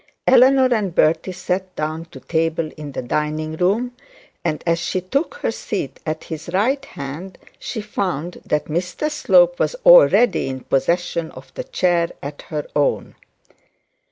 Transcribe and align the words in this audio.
Eleanor 0.25 0.73
and 0.73 0.95
Bertie 0.95 1.31
sat 1.31 1.75
down 1.75 2.05
to 2.05 2.19
table 2.19 2.71
in 2.75 2.91
the 2.93 3.03
dining 3.03 3.55
room; 3.55 3.91
and 4.43 4.63
as 4.65 4.79
she 4.79 4.99
took 4.99 5.35
her 5.35 5.51
seat 5.51 5.99
at 6.07 6.23
his 6.23 6.49
right 6.51 6.83
hand, 6.83 7.37
she 7.59 7.81
found 7.81 8.41
that 8.43 8.65
Mr 8.65 9.11
Slope 9.11 9.59
was 9.59 9.75
already 9.85 10.47
in 10.47 10.61
possession 10.61 11.29
of 11.33 11.53
the 11.53 11.63
chair 11.65 12.09
at 12.23 12.41
her 12.47 12.65
own. 12.75 13.13